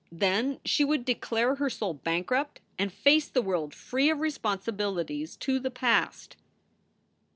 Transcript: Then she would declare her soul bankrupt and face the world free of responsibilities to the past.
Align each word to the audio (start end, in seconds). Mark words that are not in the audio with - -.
Then 0.11 0.59
she 0.65 0.83
would 0.83 1.05
declare 1.05 1.53
her 1.57 1.69
soul 1.69 1.93
bankrupt 1.93 2.59
and 2.79 2.91
face 2.91 3.27
the 3.27 3.43
world 3.43 3.75
free 3.75 4.09
of 4.09 4.19
responsibilities 4.19 5.35
to 5.35 5.59
the 5.59 5.69
past. 5.69 6.37